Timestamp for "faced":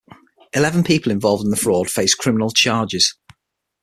1.87-2.17